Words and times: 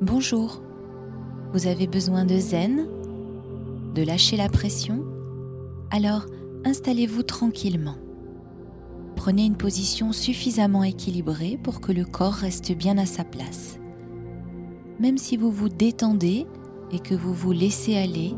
Bonjour, 0.00 0.62
vous 1.52 1.66
avez 1.66 1.88
besoin 1.88 2.24
de 2.24 2.36
zen, 2.36 2.86
de 3.96 4.02
lâcher 4.04 4.36
la 4.36 4.48
pression? 4.48 5.04
Alors 5.90 6.24
installez-vous 6.64 7.24
tranquillement. 7.24 7.96
Prenez 9.16 9.44
une 9.44 9.56
position 9.56 10.12
suffisamment 10.12 10.84
équilibrée 10.84 11.58
pour 11.60 11.80
que 11.80 11.90
le 11.90 12.04
corps 12.04 12.34
reste 12.34 12.76
bien 12.76 12.96
à 12.96 13.06
sa 13.06 13.24
place. 13.24 13.80
Même 15.00 15.18
si 15.18 15.36
vous 15.36 15.50
vous 15.50 15.68
détendez 15.68 16.46
et 16.92 17.00
que 17.00 17.16
vous 17.16 17.34
vous 17.34 17.50
laissez 17.50 17.96
aller, 17.96 18.36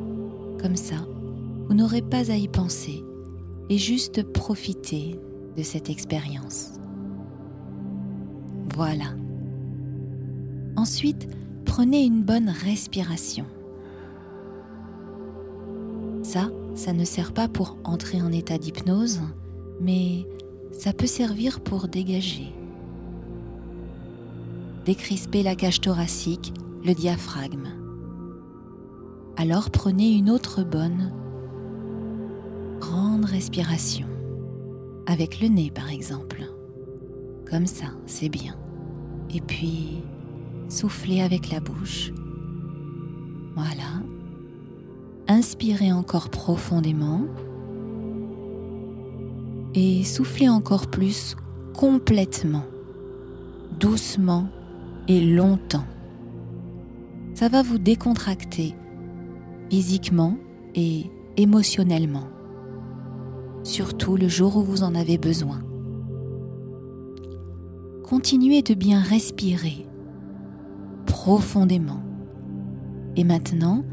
comme 0.63 0.77
ça, 0.77 0.97
vous 1.69 1.75
n'aurez 1.75 2.01
pas 2.01 2.31
à 2.31 2.37
y 2.37 2.49
penser 2.49 3.05
et 3.69 3.77
juste 3.77 4.23
profiter 4.33 5.21
de 5.59 5.63
cette 5.63 5.91
expérience. 5.91 6.73
Voilà. 8.75 9.15
Ensuite, 10.77 11.29
prenez 11.71 12.05
une 12.05 12.25
bonne 12.25 12.49
respiration. 12.49 13.45
Ça, 16.25 16.51
ça 16.75 16.93
ne 16.93 17.05
sert 17.05 17.33
pas 17.33 17.47
pour 17.47 17.77
entrer 17.85 18.21
en 18.21 18.33
état 18.33 18.59
d'hypnose, 18.59 19.21
mais 19.81 20.27
ça 20.73 20.93
peut 20.93 21.07
servir 21.07 21.61
pour 21.61 21.87
dégager. 21.87 22.53
Décrisper 24.85 25.45
la 25.45 25.55
cage 25.55 25.81
thoracique, 25.81 26.53
le 26.85 26.93
diaphragme. 26.93 27.69
Alors 29.37 29.71
prenez 29.71 30.11
une 30.11 30.29
autre 30.29 30.65
bonne, 30.65 31.13
grande 32.81 33.27
respiration, 33.27 34.09
avec 35.07 35.41
le 35.41 35.47
nez 35.47 35.71
par 35.71 35.89
exemple. 35.89 36.43
Comme 37.49 37.67
ça, 37.67 37.87
c'est 38.07 38.29
bien. 38.29 38.57
Et 39.33 39.41
puis, 39.41 40.03
soufflez 40.71 41.21
avec 41.21 41.51
la 41.51 41.61
bouche. 41.61 42.13
Voilà. 43.55 44.03
Inspirez 45.29 45.93
encore 45.93 46.31
profondément. 46.31 47.27
Et 49.75 50.03
soufflez 50.03 50.49
encore 50.49 50.89
plus 50.89 51.37
complètement, 51.75 52.65
doucement 53.79 54.49
et 55.07 55.21
longtemps. 55.21 55.87
Ça 57.35 57.49
va 57.49 57.63
vous 57.63 57.79
décontracter 57.79 58.75
physiquement 59.71 60.37
et 60.75 61.07
émotionnellement, 61.37 62.29
surtout 63.63 64.17
le 64.17 64.27
jour 64.27 64.57
où 64.57 64.63
vous 64.63 64.83
en 64.83 64.97
avez 64.97 65.17
besoin. 65.17 65.61
Continuez 68.03 68.63
de 68.63 68.75
bien 68.75 69.01
respirer 69.01 69.87
profondément. 71.21 72.03
Et 73.15 73.25
maintenant, 73.25 73.85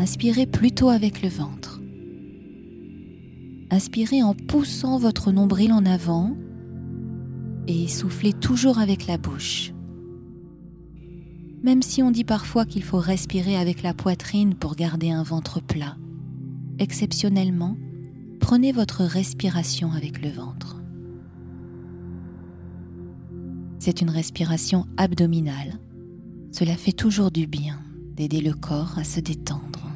inspirez 0.00 0.44
plutôt 0.44 0.88
avec 0.88 1.22
le 1.22 1.28
ventre. 1.28 1.80
Inspirez 3.70 4.24
en 4.24 4.34
poussant 4.34 4.98
votre 4.98 5.30
nombril 5.30 5.72
en 5.72 5.86
avant 5.86 6.36
et 7.68 7.86
soufflez 7.86 8.32
toujours 8.32 8.80
avec 8.80 9.06
la 9.06 9.18
bouche. 9.18 9.72
Même 11.62 11.80
si 11.80 12.02
on 12.02 12.10
dit 12.10 12.24
parfois 12.24 12.64
qu'il 12.64 12.82
faut 12.82 12.98
respirer 12.98 13.56
avec 13.56 13.84
la 13.84 13.94
poitrine 13.94 14.56
pour 14.56 14.74
garder 14.74 15.12
un 15.12 15.22
ventre 15.22 15.62
plat, 15.62 15.96
exceptionnellement, 16.80 17.76
prenez 18.40 18.72
votre 18.72 19.04
respiration 19.04 19.92
avec 19.92 20.20
le 20.20 20.30
ventre. 20.30 20.82
C'est 23.78 24.00
une 24.00 24.10
respiration 24.10 24.86
abdominale 24.96 25.78
cela 26.56 26.76
fait 26.76 26.92
toujours 26.92 27.32
du 27.32 27.48
bien 27.48 27.80
d'aider 28.14 28.40
le 28.40 28.54
corps 28.54 28.96
à 28.96 29.02
se 29.02 29.18
détendre. 29.18 29.90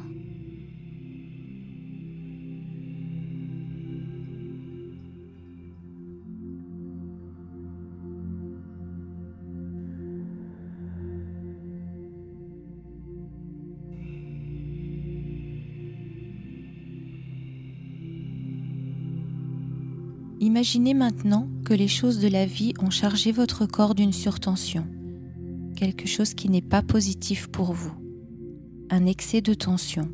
Imaginez 20.41 20.93
maintenant 20.93 21.47
que 21.63 21.73
les 21.73 21.87
choses 21.87 22.19
de 22.19 22.27
la 22.27 22.45
vie 22.45 22.73
ont 22.81 22.89
chargé 22.89 23.31
votre 23.31 23.65
corps 23.65 23.95
d'une 23.95 24.11
surtension 24.11 24.85
quelque 25.79 26.07
chose 26.07 26.33
qui 26.33 26.49
n'est 26.49 26.61
pas 26.61 26.81
positif 26.81 27.47
pour 27.47 27.71
vous, 27.71 27.93
un 28.89 29.05
excès 29.05 29.39
de 29.39 29.53
tension. 29.53 30.09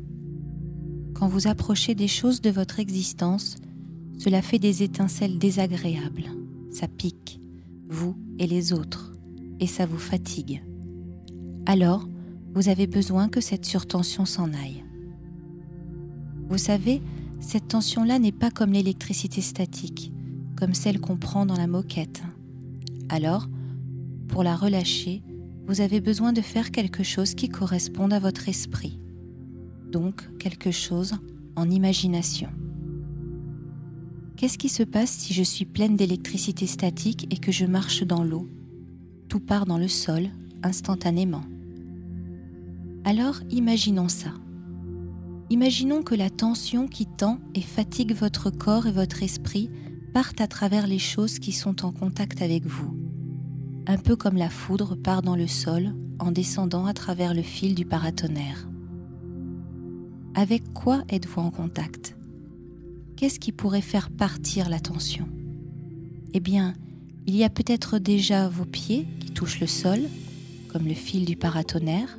Quand 1.12 1.26
vous 1.26 1.48
approchez 1.48 1.96
des 1.96 2.06
choses 2.06 2.40
de 2.40 2.50
votre 2.50 2.78
existence, 2.78 3.56
cela 4.16 4.42
fait 4.42 4.60
des 4.60 4.84
étincelles 4.84 5.40
désagréables, 5.40 6.26
ça 6.70 6.86
pique, 6.86 7.40
vous 7.88 8.14
et 8.38 8.46
les 8.46 8.72
autres, 8.72 9.16
et 9.58 9.66
ça 9.66 9.86
vous 9.86 9.98
fatigue. 9.98 10.62
Alors, 11.66 12.08
vous 12.54 12.68
avez 12.68 12.86
besoin 12.86 13.28
que 13.28 13.40
cette 13.40 13.66
surtension 13.66 14.24
s'en 14.24 14.54
aille. 14.54 14.84
Vous 16.48 16.58
savez, 16.58 17.02
cette 17.40 17.66
tension-là 17.66 18.20
n'est 18.20 18.30
pas 18.30 18.52
comme 18.52 18.70
l'électricité 18.70 19.40
statique, 19.40 20.12
comme 20.54 20.74
celle 20.74 21.00
qu'on 21.00 21.16
prend 21.16 21.44
dans 21.44 21.56
la 21.56 21.66
moquette. 21.66 22.22
Alors, 23.08 23.48
pour 24.28 24.44
la 24.44 24.54
relâcher, 24.54 25.24
vous 25.66 25.80
avez 25.80 26.00
besoin 26.00 26.32
de 26.32 26.40
faire 26.40 26.70
quelque 26.70 27.02
chose 27.02 27.34
qui 27.34 27.48
corresponde 27.48 28.12
à 28.12 28.20
votre 28.20 28.48
esprit, 28.48 29.00
donc 29.90 30.28
quelque 30.38 30.70
chose 30.70 31.14
en 31.56 31.68
imagination. 31.68 32.48
Qu'est-ce 34.36 34.58
qui 34.58 34.68
se 34.68 34.82
passe 34.82 35.10
si 35.10 35.34
je 35.34 35.42
suis 35.42 35.64
pleine 35.64 35.96
d'électricité 35.96 36.66
statique 36.66 37.26
et 37.32 37.38
que 37.38 37.50
je 37.50 37.64
marche 37.64 38.04
dans 38.04 38.22
l'eau? 38.22 38.48
Tout 39.28 39.40
part 39.40 39.66
dans 39.66 39.78
le 39.78 39.88
sol 39.88 40.28
instantanément. 40.62 41.44
Alors 43.04 43.40
imaginons 43.50 44.08
ça. 44.08 44.34
Imaginons 45.50 46.02
que 46.02 46.14
la 46.14 46.30
tension 46.30 46.86
qui 46.86 47.06
tend 47.06 47.38
et 47.54 47.60
fatigue 47.60 48.14
votre 48.14 48.50
corps 48.50 48.86
et 48.86 48.92
votre 48.92 49.22
esprit 49.22 49.70
parte 50.12 50.40
à 50.40 50.46
travers 50.46 50.86
les 50.86 50.98
choses 50.98 51.38
qui 51.38 51.52
sont 51.52 51.84
en 51.84 51.92
contact 51.92 52.42
avec 52.42 52.66
vous 52.66 53.05
un 53.86 53.98
peu 53.98 54.16
comme 54.16 54.36
la 54.36 54.50
foudre 54.50 54.96
part 54.96 55.22
dans 55.22 55.36
le 55.36 55.46
sol 55.46 55.94
en 56.18 56.32
descendant 56.32 56.86
à 56.86 56.92
travers 56.92 57.34
le 57.34 57.42
fil 57.42 57.74
du 57.74 57.84
paratonnerre. 57.84 58.68
Avec 60.34 60.72
quoi 60.74 61.04
êtes-vous 61.08 61.40
en 61.40 61.50
contact? 61.50 62.16
Qu'est-ce 63.16 63.40
qui 63.40 63.52
pourrait 63.52 63.80
faire 63.80 64.10
partir 64.10 64.68
la 64.68 64.80
tension 64.80 65.28
Eh 66.34 66.40
bien, 66.40 66.74
il 67.26 67.36
y 67.36 67.44
a 67.44 67.48
peut-être 67.48 67.98
déjà 67.98 68.48
vos 68.48 68.64
pieds 68.64 69.06
qui 69.20 69.30
touchent 69.30 69.60
le 69.60 69.66
sol, 69.66 70.00
comme 70.68 70.86
le 70.86 70.94
fil 70.94 71.24
du 71.24 71.36
paratonnerre, 71.36 72.18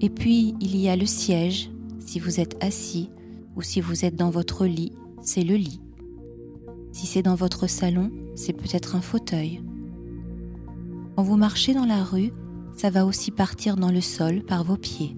et 0.00 0.10
puis 0.10 0.54
il 0.60 0.76
y 0.76 0.88
a 0.88 0.96
le 0.96 1.06
siège, 1.06 1.70
si 1.98 2.20
vous 2.20 2.38
êtes 2.38 2.62
assis 2.62 3.10
ou 3.56 3.62
si 3.62 3.80
vous 3.80 4.04
êtes 4.04 4.14
dans 4.14 4.30
votre 4.30 4.66
lit, 4.66 4.92
c'est 5.22 5.42
le 5.42 5.56
lit. 5.56 5.80
Si 6.92 7.06
c'est 7.06 7.22
dans 7.22 7.34
votre 7.34 7.66
salon, 7.66 8.10
c'est 8.36 8.52
peut-être 8.52 8.94
un 8.94 9.00
fauteuil 9.00 9.62
quand 11.16 11.22
vous 11.22 11.38
marchez 11.38 11.72
dans 11.72 11.86
la 11.86 12.04
rue, 12.04 12.30
ça 12.76 12.90
va 12.90 13.06
aussi 13.06 13.30
partir 13.30 13.76
dans 13.76 13.90
le 13.90 14.02
sol 14.02 14.42
par 14.42 14.64
vos 14.64 14.76
pieds. 14.76 15.16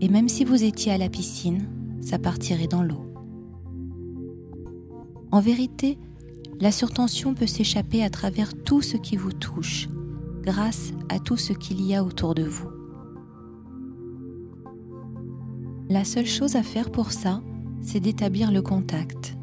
Et 0.00 0.08
même 0.08 0.28
si 0.28 0.44
vous 0.44 0.64
étiez 0.64 0.90
à 0.90 0.98
la 0.98 1.08
piscine, 1.08 1.68
ça 2.00 2.18
partirait 2.18 2.66
dans 2.66 2.82
l'eau. 2.82 3.06
En 5.30 5.40
vérité, 5.40 5.98
la 6.60 6.72
surtension 6.72 7.32
peut 7.32 7.46
s'échapper 7.46 8.02
à 8.02 8.10
travers 8.10 8.54
tout 8.54 8.82
ce 8.82 8.96
qui 8.96 9.16
vous 9.16 9.32
touche, 9.32 9.88
grâce 10.42 10.92
à 11.08 11.20
tout 11.20 11.36
ce 11.36 11.52
qu'il 11.52 11.80
y 11.80 11.94
a 11.94 12.02
autour 12.02 12.34
de 12.34 12.42
vous. 12.42 12.68
La 15.88 16.02
seule 16.02 16.26
chose 16.26 16.56
à 16.56 16.64
faire 16.64 16.90
pour 16.90 17.12
ça, 17.12 17.40
c'est 17.82 18.00
d'établir 18.00 18.50
le 18.50 18.62
contact. 18.62 19.36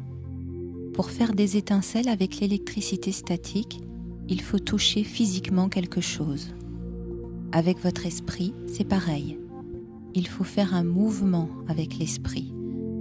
Pour 0.92 1.08
faire 1.08 1.32
des 1.32 1.56
étincelles 1.56 2.08
avec 2.08 2.40
l'électricité 2.40 3.10
statique, 3.10 3.80
il 4.28 4.40
faut 4.40 4.58
toucher 4.58 5.04
physiquement 5.04 5.68
quelque 5.68 6.00
chose. 6.00 6.54
Avec 7.52 7.78
votre 7.80 8.06
esprit, 8.06 8.54
c'est 8.66 8.84
pareil. 8.84 9.38
Il 10.14 10.26
faut 10.26 10.44
faire 10.44 10.74
un 10.74 10.84
mouvement 10.84 11.48
avec 11.68 11.98
l'esprit. 11.98 12.52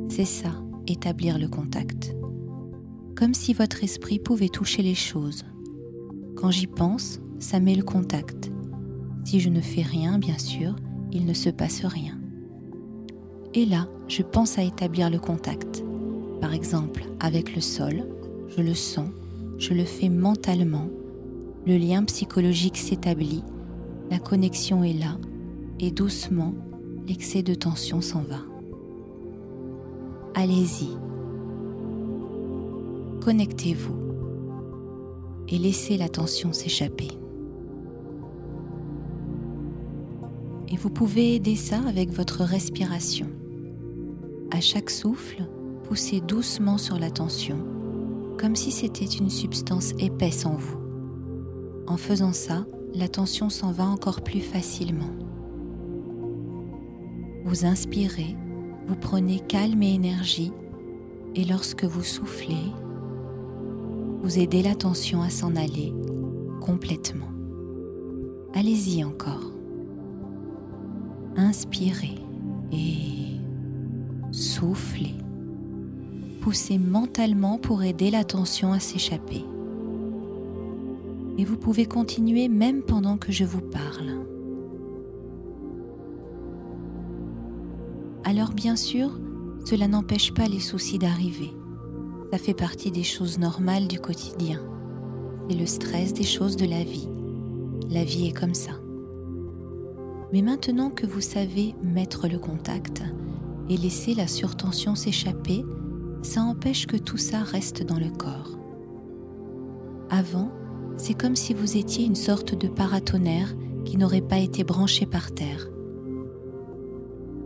C'est 0.09 0.25
ça, 0.25 0.51
établir 0.87 1.37
le 1.39 1.47
contact. 1.47 2.15
Comme 3.15 3.33
si 3.33 3.53
votre 3.53 3.83
esprit 3.83 4.19
pouvait 4.19 4.49
toucher 4.49 4.81
les 4.81 4.95
choses. 4.95 5.45
Quand 6.35 6.51
j'y 6.51 6.67
pense, 6.67 7.19
ça 7.39 7.59
met 7.59 7.75
le 7.75 7.83
contact. 7.83 8.51
Si 9.23 9.39
je 9.39 9.49
ne 9.49 9.61
fais 9.61 9.83
rien, 9.83 10.17
bien 10.17 10.37
sûr, 10.37 10.75
il 11.11 11.25
ne 11.25 11.33
se 11.33 11.49
passe 11.49 11.85
rien. 11.85 12.19
Et 13.53 13.65
là, 13.65 13.87
je 14.07 14.23
pense 14.23 14.57
à 14.57 14.63
établir 14.63 15.09
le 15.09 15.19
contact. 15.19 15.83
Par 16.39 16.53
exemple, 16.53 17.03
avec 17.19 17.55
le 17.55 17.61
sol, 17.61 18.07
je 18.55 18.61
le 18.61 18.73
sens, 18.73 19.09
je 19.57 19.73
le 19.73 19.83
fais 19.83 20.09
mentalement 20.09 20.89
le 21.65 21.77
lien 21.77 22.03
psychologique 22.05 22.77
s'établit, 22.77 23.43
la 24.09 24.19
connexion 24.19 24.83
est 24.83 24.93
là, 24.93 25.17
et 25.79 25.91
doucement, 25.91 26.53
l'excès 27.07 27.43
de 27.43 27.53
tension 27.53 28.01
s'en 28.01 28.21
va. 28.21 28.39
Allez-y. 30.33 30.89
Connectez-vous 33.23 33.95
et 35.49 35.57
laissez 35.57 35.97
la 35.97 36.09
tension 36.09 36.51
s'échapper. 36.53 37.09
Et 40.69 40.77
vous 40.77 40.89
pouvez 40.89 41.35
aider 41.35 41.55
ça 41.55 41.79
avec 41.87 42.09
votre 42.11 42.43
respiration. 42.43 43.27
À 44.51 44.61
chaque 44.61 44.89
souffle, 44.89 45.43
poussez 45.83 46.21
doucement 46.21 46.77
sur 46.77 46.97
la 46.97 47.11
tension, 47.11 47.59
comme 48.39 48.55
si 48.55 48.71
c'était 48.71 49.05
une 49.05 49.29
substance 49.29 49.91
épaisse 49.99 50.45
en 50.45 50.55
vous. 50.55 50.80
En 51.87 51.97
faisant 51.97 52.33
ça, 52.33 52.65
la 52.93 53.07
tension 53.07 53.49
s'en 53.49 53.71
va 53.71 53.85
encore 53.85 54.21
plus 54.21 54.41
facilement. 54.41 55.13
Vous 57.43 57.65
inspirez, 57.65 58.35
vous 58.87 58.95
prenez 58.95 59.39
calme 59.39 59.81
et 59.83 59.93
énergie, 59.93 60.51
et 61.35 61.45
lorsque 61.45 61.83
vous 61.83 62.03
soufflez, 62.03 62.71
vous 64.21 64.39
aidez 64.39 64.61
la 64.61 64.75
tension 64.75 65.21
à 65.21 65.29
s'en 65.29 65.55
aller 65.55 65.93
complètement. 66.61 67.31
Allez-y 68.53 69.03
encore. 69.03 69.51
Inspirez 71.35 72.15
et 72.71 73.39
soufflez. 74.31 75.15
Poussez 76.41 76.77
mentalement 76.77 77.57
pour 77.57 77.83
aider 77.83 78.11
la 78.11 78.23
tension 78.23 78.73
à 78.73 78.79
s'échapper. 78.79 79.45
Et 81.41 81.43
vous 81.43 81.57
pouvez 81.57 81.87
continuer 81.87 82.47
même 82.49 82.83
pendant 82.83 83.17
que 83.17 83.31
je 83.31 83.43
vous 83.43 83.61
parle. 83.61 84.23
Alors 88.23 88.51
bien 88.51 88.75
sûr, 88.75 89.19
cela 89.65 89.87
n'empêche 89.87 90.35
pas 90.35 90.47
les 90.47 90.59
soucis 90.59 90.99
d'arriver. 90.99 91.49
Ça 92.31 92.37
fait 92.37 92.53
partie 92.53 92.91
des 92.91 93.01
choses 93.01 93.39
normales 93.39 93.87
du 93.87 93.99
quotidien. 93.99 94.61
C'est 95.49 95.57
le 95.57 95.65
stress 95.65 96.13
des 96.13 96.25
choses 96.25 96.57
de 96.57 96.67
la 96.67 96.83
vie. 96.83 97.09
La 97.89 98.03
vie 98.03 98.27
est 98.27 98.39
comme 98.39 98.53
ça. 98.53 98.73
Mais 100.31 100.43
maintenant 100.43 100.91
que 100.91 101.07
vous 101.07 101.21
savez 101.21 101.73
mettre 101.81 102.27
le 102.27 102.37
contact 102.37 103.01
et 103.67 103.77
laisser 103.77 104.13
la 104.13 104.27
surtension 104.27 104.93
s'échapper, 104.93 105.65
ça 106.21 106.43
empêche 106.43 106.85
que 106.85 106.97
tout 106.97 107.17
ça 107.17 107.39
reste 107.39 107.81
dans 107.81 107.97
le 107.97 108.11
corps. 108.11 108.59
Avant, 110.11 110.51
c'est 111.01 111.15
comme 111.15 111.35
si 111.35 111.55
vous 111.55 111.77
étiez 111.77 112.05
une 112.05 112.15
sorte 112.15 112.53
de 112.53 112.67
paratonnerre 112.67 113.55
qui 113.85 113.97
n'aurait 113.97 114.21
pas 114.21 114.37
été 114.37 114.63
branché 114.63 115.07
par 115.07 115.31
terre. 115.31 115.67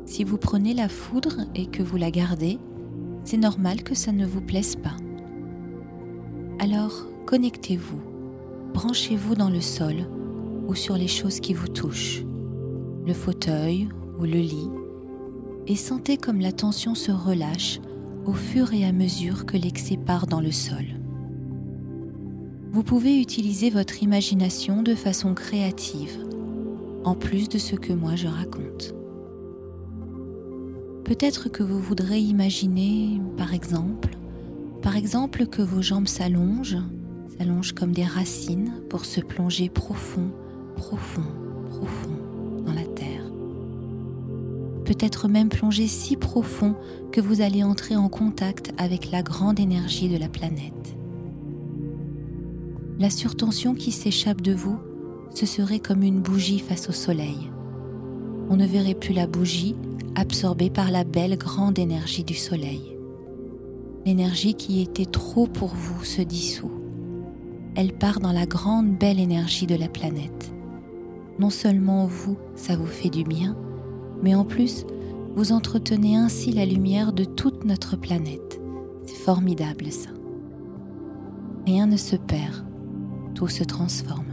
Si 0.05 0.25
vous 0.25 0.37
prenez 0.37 0.73
la 0.73 0.89
foudre 0.89 1.37
et 1.55 1.65
que 1.65 1.81
vous 1.81 1.95
la 1.95 2.11
gardez, 2.11 2.59
c'est 3.23 3.37
normal 3.37 3.81
que 3.83 3.95
ça 3.95 4.11
ne 4.11 4.25
vous 4.25 4.41
plaise 4.41 4.75
pas. 4.75 4.97
Alors, 6.59 7.07
connectez-vous, 7.25 8.01
branchez-vous 8.73 9.35
dans 9.35 9.49
le 9.49 9.61
sol 9.61 10.05
ou 10.67 10.75
sur 10.75 10.97
les 10.97 11.07
choses 11.07 11.39
qui 11.39 11.53
vous 11.53 11.69
touchent, 11.69 12.25
le 13.05 13.13
fauteuil 13.13 13.87
ou 14.19 14.23
le 14.23 14.39
lit, 14.39 14.69
et 15.65 15.77
sentez 15.77 16.17
comme 16.17 16.41
la 16.41 16.51
tension 16.51 16.93
se 16.93 17.13
relâche 17.13 17.79
au 18.25 18.33
fur 18.33 18.73
et 18.73 18.83
à 18.83 18.91
mesure 18.91 19.45
que 19.45 19.55
l'excès 19.55 19.95
part 19.95 20.27
dans 20.27 20.41
le 20.41 20.51
sol. 20.51 21.04
Vous 22.75 22.83
pouvez 22.83 23.21
utiliser 23.21 23.69
votre 23.69 24.03
imagination 24.03 24.83
de 24.83 24.95
façon 24.95 25.33
créative, 25.33 26.17
en 27.05 27.15
plus 27.15 27.47
de 27.47 27.57
ce 27.57 27.73
que 27.77 27.93
moi 27.93 28.17
je 28.17 28.27
raconte. 28.27 28.93
Peut-être 31.05 31.47
que 31.47 31.63
vous 31.63 31.79
voudrez 31.79 32.19
imaginer, 32.19 33.21
par 33.37 33.53
exemple, 33.53 34.17
par 34.81 34.97
exemple 34.97 35.45
que 35.45 35.61
vos 35.61 35.81
jambes 35.81 36.09
s'allongent, 36.09 36.83
s'allongent 37.37 37.71
comme 37.71 37.93
des 37.93 38.03
racines 38.03 38.73
pour 38.89 39.05
se 39.05 39.21
plonger 39.21 39.69
profond, 39.69 40.33
profond, 40.75 41.23
profond 41.69 42.19
dans 42.65 42.73
la 42.73 42.83
terre. 42.83 43.23
Peut-être 44.83 45.29
même 45.29 45.47
plonger 45.47 45.87
si 45.87 46.17
profond 46.17 46.75
que 47.13 47.21
vous 47.21 47.39
allez 47.39 47.63
entrer 47.63 47.95
en 47.95 48.09
contact 48.09 48.73
avec 48.77 49.11
la 49.11 49.23
grande 49.23 49.61
énergie 49.61 50.09
de 50.09 50.17
la 50.17 50.27
planète. 50.27 50.94
La 52.97 53.09
surtension 53.09 53.75
qui 53.75 53.91
s'échappe 53.91 54.41
de 54.41 54.53
vous, 54.53 54.77
ce 55.33 55.45
serait 55.45 55.79
comme 55.79 56.01
une 56.01 56.21
bougie 56.21 56.59
face 56.59 56.87
au 56.87 56.93
soleil. 56.93 57.51
On 58.49 58.55
ne 58.55 58.65
verrait 58.65 58.93
plus 58.93 59.13
la 59.13 59.27
bougie 59.27 59.75
absorbée 60.15 60.69
par 60.69 60.91
la 60.91 61.03
belle 61.03 61.37
grande 61.37 61.77
énergie 61.77 62.23
du 62.23 62.35
soleil. 62.35 62.97
L'énergie 64.05 64.53
qui 64.53 64.81
était 64.81 65.05
trop 65.05 65.45
pour 65.45 65.75
vous 65.75 66.05
se 66.05 66.21
dissout. 66.21 66.71
Elle 67.75 67.91
part 67.91 68.21
dans 68.21 68.31
la 68.31 68.45
grande 68.45 68.97
belle 68.97 69.19
énergie 69.19 69.67
de 69.67 69.75
la 69.75 69.89
planète. 69.89 70.53
Non 71.37 71.49
seulement 71.49 72.05
vous, 72.05 72.37
ça 72.55 72.77
vous 72.77 72.85
fait 72.85 73.09
du 73.09 73.25
bien, 73.25 73.57
mais 74.23 74.35
en 74.35 74.45
plus, 74.45 74.85
vous 75.35 75.51
entretenez 75.51 76.15
ainsi 76.15 76.53
la 76.53 76.65
lumière 76.65 77.11
de 77.11 77.25
toute 77.25 77.65
notre 77.65 77.97
planète. 77.97 78.61
C'est 79.03 79.17
formidable 79.17 79.91
ça. 79.91 80.11
Rien 81.65 81.87
ne 81.87 81.97
se 81.97 82.15
perd, 82.15 82.63
tout 83.35 83.47
se 83.47 83.63
transforme. 83.63 84.25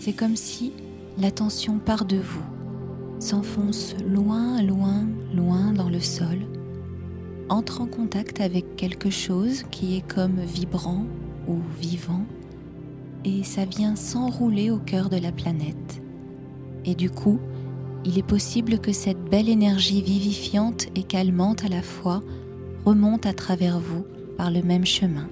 C'est 0.00 0.14
comme 0.14 0.36
si 0.36 0.72
l'attention 1.18 1.78
part 1.78 2.06
de 2.06 2.16
vous, 2.16 2.44
s'enfonce 3.18 3.94
loin, 4.06 4.62
loin, 4.62 5.06
loin 5.34 5.72
dans 5.72 5.90
le 5.90 6.00
sol, 6.00 6.38
entre 7.48 7.80
en 7.80 7.86
contact 7.86 8.40
avec 8.40 8.76
quelque 8.76 9.10
chose 9.10 9.64
qui 9.70 9.96
est 9.96 10.06
comme 10.06 10.40
vibrant 10.40 11.04
ou 11.46 11.58
vivant, 11.80 12.24
et 13.24 13.42
ça 13.42 13.64
vient 13.64 13.96
s'enrouler 13.96 14.70
au 14.70 14.78
cœur 14.78 15.10
de 15.10 15.18
la 15.18 15.32
planète. 15.32 16.00
Et 16.84 16.94
du 16.94 17.10
coup, 17.10 17.40
il 18.04 18.16
est 18.16 18.26
possible 18.26 18.78
que 18.78 18.92
cette 18.92 19.22
belle 19.24 19.48
énergie 19.48 20.02
vivifiante 20.02 20.86
et 20.94 21.02
calmante 21.02 21.64
à 21.64 21.68
la 21.68 21.82
fois 21.82 22.22
remonte 22.84 23.26
à 23.26 23.32
travers 23.32 23.80
vous 23.80 24.06
par 24.36 24.50
le 24.50 24.62
même 24.62 24.86
chemin. 24.86 25.28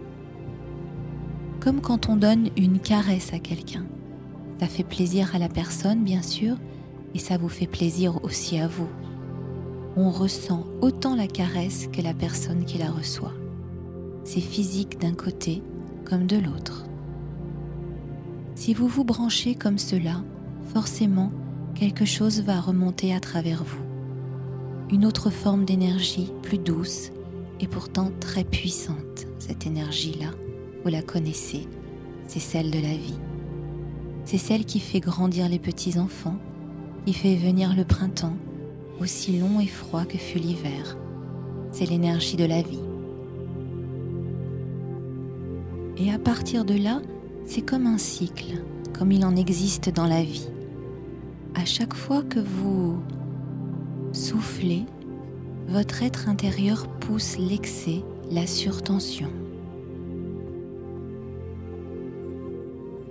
Comme 1.67 1.81
quand 1.81 2.09
on 2.09 2.15
donne 2.15 2.49
une 2.57 2.79
caresse 2.79 3.33
à 3.33 3.41
quelqu'un. 3.41 3.85
Ça 4.61 4.69
fait 4.69 4.85
plaisir 4.85 5.35
à 5.35 5.41
la 5.41 5.49
personne, 5.49 6.05
bien 6.05 6.23
sûr, 6.23 6.55
et 7.13 7.19
ça 7.19 7.39
vous 7.39 7.49
fait 7.49 7.67
plaisir 7.67 8.23
aussi 8.23 8.61
à 8.61 8.69
vous. 8.69 8.87
On 9.97 10.11
ressent 10.11 10.65
autant 10.81 11.17
la 11.17 11.27
caresse 11.27 11.89
que 11.93 12.01
la 12.01 12.15
personne 12.15 12.67
qui 12.67 12.79
la 12.79 12.89
reçoit. 12.89 13.35
C'est 14.23 14.41
physique 14.41 15.01
d'un 15.01 15.15
côté 15.15 15.61
comme 16.05 16.29
de 16.29 16.37
l'autre. 16.37 16.85
Si 18.55 18.73
vous 18.73 18.87
vous 18.87 19.03
branchez 19.03 19.57
comme 19.57 19.79
cela, 19.79 20.23
forcément, 20.73 21.33
quelque 21.75 22.05
chose 22.05 22.43
va 22.43 22.61
remonter 22.61 23.13
à 23.13 23.19
travers 23.19 23.65
vous. 23.65 23.83
Une 24.89 25.05
autre 25.05 25.31
forme 25.31 25.65
d'énergie 25.65 26.33
plus 26.43 26.59
douce 26.59 27.11
et 27.59 27.67
pourtant 27.67 28.13
très 28.21 28.45
puissante. 28.45 29.27
Cette 29.41 29.67
énergie-là, 29.67 30.29
la 30.89 31.03
connaissez, 31.03 31.67
c'est 32.27 32.41
celle 32.41 32.71
de 32.71 32.79
la 32.79 32.95
vie. 32.95 33.19
C'est 34.25 34.39
celle 34.39 34.65
qui 34.65 34.81
fait 34.81 35.01
grandir 35.01 35.49
les 35.49 35.59
petits-enfants, 35.59 36.37
qui 37.05 37.13
fait 37.13 37.37
venir 37.37 37.75
le 37.77 37.85
printemps, 37.85 38.37
aussi 39.01 39.39
long 39.39 39.61
et 39.61 39.67
froid 39.67 40.05
que 40.05 40.19
fut 40.19 40.39
l'hiver. 40.39 40.97
C'est 41.73 41.87
l'énergie 41.87 42.37
de 42.37 42.45
la 42.45 42.63
vie. 42.63 42.81
Et 45.99 46.13
à 46.13 46.19
partir 46.19 46.65
de 46.65 46.75
là, 46.75 47.01
c'est 47.45 47.63
comme 47.63 47.87
un 47.87 47.99
cycle, 47.99 48.63
comme 48.93 49.13
il 49.13 49.25
en 49.25 49.37
existe 49.37 49.91
dans 49.91 50.07
la 50.07 50.23
vie. 50.23 50.49
À 51.55 51.65
chaque 51.65 51.95
fois 51.95 52.23
que 52.23 52.41
vous 52.41 52.99
soufflez, 54.13 54.85
votre 55.69 56.03
être 56.03 56.29
intérieur 56.29 56.87
pousse 57.01 57.39
l'excès, 57.39 58.03
la 58.31 58.47
surtension. 58.47 59.31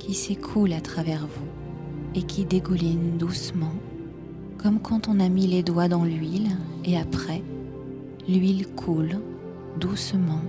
Qui 0.05 0.13
s'écoule 0.13 0.71
à 0.73 0.81
travers 0.81 1.25
vous 1.25 1.47
et 2.13 2.21
qui 2.21 2.45
dégouline 2.45 3.17
doucement, 3.17 3.73
comme 4.59 4.79
quand 4.79 5.07
on 5.07 5.19
a 5.19 5.29
mis 5.29 5.47
les 5.47 5.63
doigts 5.63 5.87
dans 5.87 6.03
l'huile 6.03 6.49
et 6.83 6.95
après, 6.95 7.41
l'huile 8.27 8.67
coule 8.67 9.17
doucement. 9.79 10.41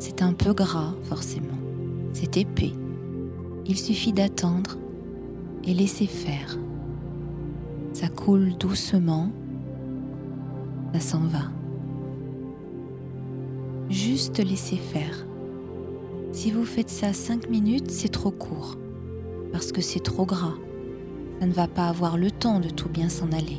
C'est 0.00 0.20
un 0.20 0.32
peu 0.32 0.52
gras 0.52 0.94
forcément, 1.04 1.60
c'est 2.12 2.36
épais. 2.36 2.72
Il 3.66 3.78
suffit 3.78 4.12
d'attendre 4.12 4.76
et 5.62 5.74
laisser 5.74 6.08
faire. 6.08 6.58
Ça 7.92 8.08
coule 8.08 8.56
doucement, 8.58 9.30
ça 10.92 10.98
s'en 10.98 11.20
va. 11.20 11.52
Juste 13.90 14.38
laisser 14.44 14.76
faire. 14.76 15.24
Si 16.32 16.50
vous 16.50 16.64
faites 16.64 16.88
ça 16.88 17.12
5 17.12 17.50
minutes, 17.50 17.90
c'est 17.90 18.08
trop 18.08 18.30
court, 18.30 18.78
parce 19.52 19.70
que 19.70 19.82
c'est 19.82 20.00
trop 20.00 20.24
gras. 20.24 20.54
ça 21.38 21.46
ne 21.46 21.52
va 21.52 21.68
pas 21.68 21.88
avoir 21.88 22.16
le 22.16 22.30
temps 22.30 22.58
de 22.58 22.70
tout 22.70 22.88
bien 22.88 23.10
s'en 23.10 23.30
aller. 23.32 23.58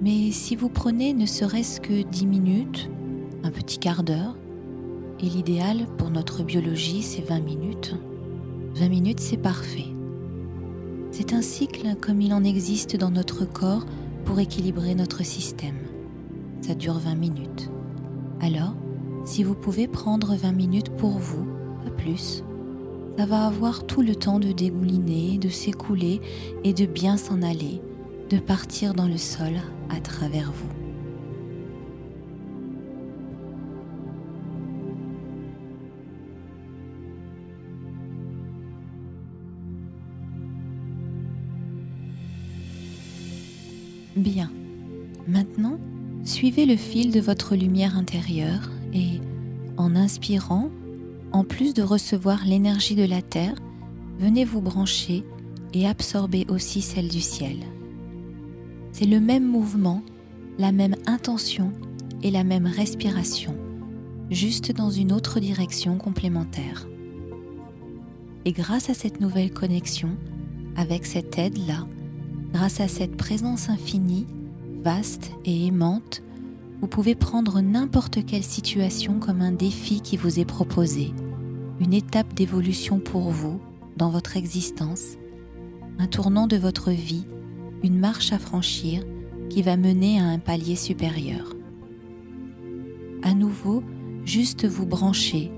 Mais 0.00 0.30
si 0.30 0.54
vous 0.54 0.68
prenez 0.68 1.12
ne 1.12 1.26
serait-ce 1.26 1.80
que 1.80 2.02
10 2.02 2.26
minutes, 2.26 2.88
un 3.42 3.50
petit 3.50 3.78
quart 3.78 4.04
d'heure, 4.04 4.36
et 5.18 5.26
l'idéal 5.26 5.88
pour 5.98 6.10
notre 6.10 6.44
biologie 6.44 7.02
c'est 7.02 7.26
20 7.26 7.40
minutes, 7.40 7.96
20 8.76 8.88
minutes 8.88 9.20
c'est 9.20 9.36
parfait. 9.36 9.88
C'est 11.10 11.32
un 11.32 11.42
cycle 11.42 11.96
comme 12.00 12.20
il 12.20 12.32
en 12.32 12.44
existe 12.44 12.96
dans 12.96 13.10
notre 13.10 13.44
corps 13.44 13.84
pour 14.24 14.38
équilibrer 14.38 14.94
notre 14.94 15.24
système. 15.24 15.78
Ça 16.60 16.76
dure 16.76 16.98
20 17.00 17.16
minutes. 17.16 17.70
Alors, 18.40 18.74
si 19.24 19.42
vous 19.42 19.54
pouvez 19.54 19.86
prendre 19.86 20.34
20 20.34 20.52
minutes 20.52 20.90
pour 20.96 21.18
vous, 21.18 21.46
pas 21.84 21.90
plus, 21.90 22.42
ça 23.18 23.26
va 23.26 23.46
avoir 23.46 23.86
tout 23.86 24.02
le 24.02 24.14
temps 24.14 24.38
de 24.38 24.52
dégouliner, 24.52 25.38
de 25.38 25.48
s'écouler 25.48 26.20
et 26.64 26.72
de 26.72 26.86
bien 26.86 27.16
s'en 27.16 27.42
aller, 27.42 27.82
de 28.30 28.38
partir 28.38 28.94
dans 28.94 29.06
le 29.06 29.18
sol 29.18 29.52
à 29.90 30.00
travers 30.00 30.52
vous. 30.52 30.80
Bien. 44.16 44.50
Maintenant, 45.28 45.78
suivez 46.24 46.66
le 46.66 46.76
fil 46.76 47.12
de 47.12 47.20
votre 47.20 47.54
lumière 47.54 47.96
intérieure 47.96 48.70
et, 48.92 49.20
en 49.76 49.96
inspirant, 49.96 50.70
en 51.32 51.44
plus 51.44 51.74
de 51.74 51.82
recevoir 51.82 52.44
l'énergie 52.44 52.94
de 52.94 53.04
la 53.04 53.22
Terre, 53.22 53.54
venez 54.18 54.44
vous 54.44 54.60
brancher 54.60 55.24
et 55.72 55.86
absorber 55.86 56.46
aussi 56.48 56.82
celle 56.82 57.08
du 57.08 57.20
ciel. 57.20 57.58
C'est 58.92 59.06
le 59.06 59.20
même 59.20 59.46
mouvement, 59.46 60.02
la 60.58 60.72
même 60.72 60.96
intention 61.06 61.72
et 62.22 62.30
la 62.30 62.44
même 62.44 62.66
respiration, 62.66 63.56
juste 64.30 64.72
dans 64.72 64.90
une 64.90 65.12
autre 65.12 65.40
direction 65.40 65.96
complémentaire. 65.96 66.86
Et 68.44 68.52
grâce 68.52 68.90
à 68.90 68.94
cette 68.94 69.20
nouvelle 69.20 69.52
connexion, 69.52 70.10
avec 70.76 71.06
cette 71.06 71.38
aide-là, 71.38 71.86
grâce 72.52 72.80
à 72.80 72.88
cette 72.88 73.16
présence 73.16 73.68
infinie, 73.68 74.26
vaste 74.82 75.30
et 75.44 75.66
aimante, 75.66 76.22
vous 76.80 76.88
pouvez 76.88 77.14
prendre 77.14 77.60
n'importe 77.60 78.24
quelle 78.24 78.42
situation 78.42 79.18
comme 79.18 79.42
un 79.42 79.52
défi 79.52 80.00
qui 80.00 80.16
vous 80.16 80.40
est 80.40 80.46
proposé, 80.46 81.12
une 81.78 81.92
étape 81.92 82.32
d'évolution 82.32 82.98
pour 82.98 83.30
vous 83.30 83.60
dans 83.96 84.08
votre 84.08 84.36
existence, 84.36 85.16
un 85.98 86.06
tournant 86.06 86.46
de 86.46 86.56
votre 86.56 86.90
vie, 86.90 87.26
une 87.82 87.98
marche 87.98 88.32
à 88.32 88.38
franchir 88.38 89.04
qui 89.50 89.60
va 89.60 89.76
mener 89.76 90.20
à 90.20 90.24
un 90.24 90.38
palier 90.38 90.76
supérieur. 90.76 91.54
À 93.22 93.34
nouveau, 93.34 93.82
juste 94.24 94.66
vous 94.66 94.86
brancher, 94.86 95.52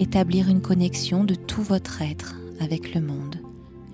établir 0.00 0.48
une 0.48 0.60
connexion 0.60 1.22
de 1.22 1.36
tout 1.36 1.62
votre 1.62 2.02
être 2.02 2.34
avec 2.58 2.94
le 2.94 3.00
monde, 3.00 3.36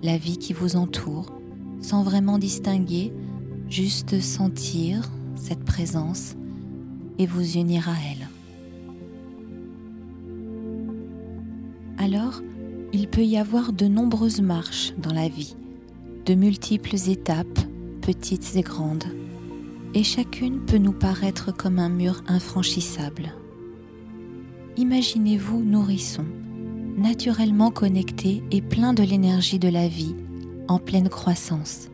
la 0.01 0.17
vie 0.17 0.37
qui 0.37 0.53
vous 0.53 0.75
entoure, 0.77 1.31
sans 1.81 2.01
vraiment 2.01 2.39
distinguer, 2.39 3.13
juste 3.69 4.19
sentir 4.19 5.11
cette 5.39 5.63
présence 5.63 6.35
et 7.17 7.25
vous 7.25 7.57
unir 7.57 7.89
à 7.89 7.93
elle. 8.11 8.27
Alors, 11.97 12.41
il 12.93 13.07
peut 13.07 13.25
y 13.25 13.37
avoir 13.37 13.73
de 13.73 13.87
nombreuses 13.87 14.41
marches 14.41 14.93
dans 14.97 15.13
la 15.13 15.27
vie, 15.27 15.55
de 16.25 16.33
multiples 16.33 16.95
étapes, 17.09 17.59
petites 18.01 18.55
et 18.55 18.61
grandes, 18.61 19.05
et 19.93 20.03
chacune 20.03 20.61
peut 20.61 20.77
nous 20.77 20.93
paraître 20.93 21.55
comme 21.55 21.79
un 21.79 21.89
mur 21.89 22.23
infranchissable. 22.27 23.33
Imaginez-vous 24.77 25.61
nourrisson, 25.61 26.25
naturellement 26.97 27.71
connecté 27.71 28.43
et 28.51 28.61
plein 28.61 28.93
de 28.93 29.03
l'énergie 29.03 29.59
de 29.59 29.69
la 29.69 29.87
vie, 29.87 30.15
en 30.67 30.79
pleine 30.79 31.09
croissance. 31.09 31.89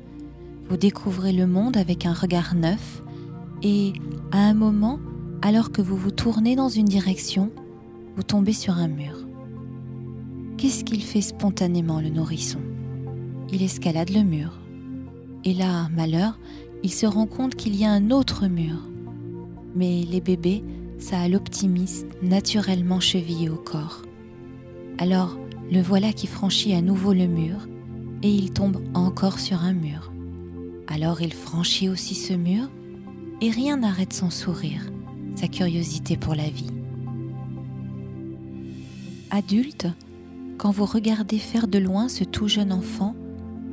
Vous 0.69 0.77
découvrez 0.77 1.31
le 1.31 1.47
monde 1.47 1.77
avec 1.77 2.05
un 2.05 2.13
regard 2.13 2.53
neuf 2.53 3.01
et, 3.63 3.93
à 4.31 4.39
un 4.39 4.53
moment, 4.53 4.99
alors 5.41 5.71
que 5.71 5.81
vous 5.81 5.95
vous 5.95 6.11
tournez 6.11 6.55
dans 6.55 6.69
une 6.69 6.85
direction, 6.85 7.51
vous 8.15 8.23
tombez 8.23 8.53
sur 8.53 8.75
un 8.75 8.87
mur. 8.87 9.25
Qu'est-ce 10.57 10.83
qu'il 10.83 11.03
fait 11.03 11.21
spontanément 11.21 12.01
le 12.01 12.09
nourrisson? 12.09 12.59
Il 13.51 13.61
escalade 13.61 14.09
le 14.09 14.23
mur. 14.23 14.59
Et 15.43 15.53
là, 15.53 15.89
malheur, 15.95 16.39
il 16.83 16.91
se 16.91 17.05
rend 17.05 17.27
compte 17.27 17.55
qu'il 17.55 17.75
y 17.75 17.85
a 17.85 17.91
un 17.91 18.09
autre 18.11 18.47
mur. 18.47 18.89
Mais 19.75 20.03
les 20.09 20.21
bébés, 20.21 20.63
ça 20.97 21.19
a 21.19 21.27
l'optimiste 21.27 22.07
naturellement 22.21 22.99
chevillé 22.99 23.49
au 23.49 23.57
corps. 23.57 24.01
Alors, 24.97 25.37
le 25.71 25.81
voilà 25.81 26.13
qui 26.13 26.27
franchit 26.27 26.73
à 26.73 26.81
nouveau 26.81 27.13
le 27.13 27.27
mur 27.27 27.67
et 28.21 28.29
il 28.29 28.51
tombe 28.51 28.81
encore 28.93 29.39
sur 29.39 29.63
un 29.63 29.73
mur. 29.73 30.11
Alors 30.87 31.21
il 31.21 31.33
franchit 31.33 31.89
aussi 31.89 32.15
ce 32.15 32.33
mur 32.33 32.69
et 33.41 33.49
rien 33.49 33.77
n'arrête 33.77 34.13
son 34.13 34.29
sourire 34.29 34.81
sa 35.35 35.47
curiosité 35.47 36.17
pour 36.17 36.35
la 36.35 36.49
vie. 36.49 36.71
Adulte, 39.31 39.87
quand 40.57 40.71
vous 40.71 40.85
regardez 40.85 41.39
faire 41.39 41.67
de 41.67 41.77
loin 41.77 42.07
ce 42.07 42.23
tout 42.23 42.47
jeune 42.47 42.71
enfant, 42.71 43.15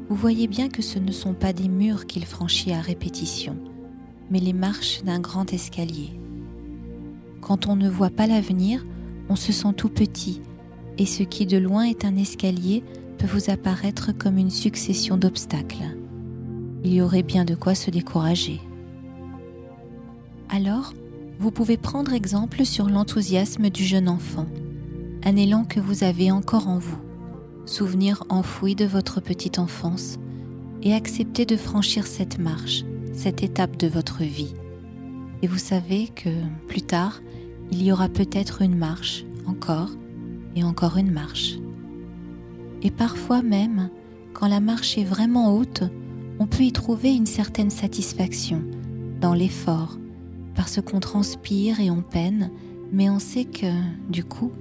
vous 0.08 0.16
voyez 0.16 0.48
bien 0.48 0.68
que 0.68 0.82
ce 0.82 0.98
ne 0.98 1.12
sont 1.12 1.34
pas 1.34 1.52
des 1.52 1.68
murs 1.68 2.06
qu'il 2.06 2.26
franchit 2.26 2.72
à 2.72 2.80
répétition, 2.80 3.56
mais 4.30 4.40
les 4.40 4.52
marches 4.52 5.02
d'un 5.04 5.20
grand 5.20 5.52
escalier. 5.52 6.10
Quand 7.40 7.66
on 7.66 7.76
ne 7.76 7.88
voit 7.88 8.10
pas 8.10 8.26
l'avenir, 8.26 8.84
on 9.28 9.36
se 9.36 9.52
sent 9.52 9.72
tout 9.76 9.88
petit, 9.88 10.40
et 10.98 11.06
ce 11.06 11.22
qui 11.22 11.46
de 11.46 11.56
loin 11.56 11.84
est 11.84 12.04
un 12.04 12.16
escalier 12.16 12.82
peut 13.18 13.26
vous 13.26 13.50
apparaître 13.50 14.12
comme 14.12 14.38
une 14.38 14.50
succession 14.50 15.16
d'obstacles. 15.16 15.96
Il 16.84 16.92
y 16.92 17.00
aurait 17.00 17.22
bien 17.22 17.44
de 17.44 17.54
quoi 17.54 17.74
se 17.74 17.90
décourager. 17.90 18.60
Alors, 20.54 20.92
vous 21.38 21.50
pouvez 21.50 21.78
prendre 21.78 22.12
exemple 22.12 22.66
sur 22.66 22.90
l'enthousiasme 22.90 23.70
du 23.70 23.84
jeune 23.84 24.06
enfant, 24.06 24.46
un 25.24 25.36
élan 25.36 25.64
que 25.64 25.80
vous 25.80 26.04
avez 26.04 26.30
encore 26.30 26.68
en 26.68 26.78
vous, 26.78 26.98
souvenir 27.64 28.22
enfoui 28.28 28.74
de 28.74 28.84
votre 28.84 29.22
petite 29.22 29.58
enfance, 29.58 30.18
et 30.82 30.92
accepter 30.92 31.46
de 31.46 31.56
franchir 31.56 32.06
cette 32.06 32.38
marche, 32.38 32.84
cette 33.14 33.42
étape 33.42 33.78
de 33.78 33.86
votre 33.86 34.24
vie. 34.24 34.54
Et 35.40 35.46
vous 35.46 35.56
savez 35.56 36.08
que 36.08 36.28
plus 36.68 36.82
tard, 36.82 37.22
il 37.70 37.82
y 37.82 37.90
aura 37.90 38.10
peut-être 38.10 38.60
une 38.60 38.76
marche, 38.76 39.24
encore, 39.46 39.88
et 40.54 40.64
encore 40.64 40.98
une 40.98 41.12
marche. 41.12 41.54
Et 42.82 42.90
parfois 42.90 43.40
même, 43.40 43.88
quand 44.34 44.48
la 44.48 44.60
marche 44.60 44.98
est 44.98 45.04
vraiment 45.04 45.56
haute, 45.56 45.84
on 46.38 46.46
peut 46.46 46.64
y 46.64 46.72
trouver 46.72 47.14
une 47.14 47.24
certaine 47.24 47.70
satisfaction 47.70 48.62
dans 49.18 49.32
l'effort, 49.32 49.96
parce 50.54 50.80
qu'on 50.80 51.00
transpire 51.00 51.80
et 51.80 51.90
on 51.90 52.02
peine, 52.02 52.50
mais 52.92 53.08
on 53.08 53.18
sait 53.18 53.44
que, 53.44 53.72
du 54.10 54.24
coup, 54.24 54.52